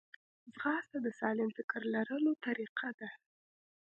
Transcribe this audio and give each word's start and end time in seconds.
ځغاسته 0.53 0.97
د 1.01 1.07
سالم 1.19 1.49
فکر 1.57 1.81
لرلو 1.95 2.31
طریقه 2.45 2.89
ده 2.99 3.09